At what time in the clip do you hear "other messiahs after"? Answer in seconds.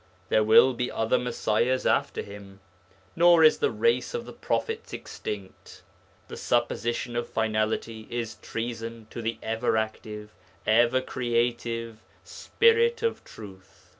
0.91-2.23